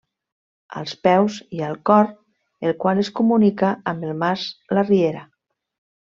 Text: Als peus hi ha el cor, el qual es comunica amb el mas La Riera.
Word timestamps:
Als 0.79 0.93
peus 1.07 1.35
hi 1.57 1.61
ha 1.65 1.67
el 1.73 1.77
cor, 1.89 2.09
el 2.69 2.73
qual 2.83 3.03
es 3.05 3.11
comunica 3.21 3.69
amb 3.95 4.07
el 4.11 4.15
mas 4.25 4.47
La 4.79 4.85
Riera. 4.93 5.21